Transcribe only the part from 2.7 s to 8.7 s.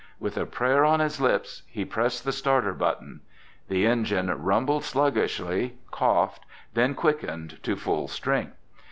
button. The engine rumbled sluggishly, coughed, then quickened to full strength.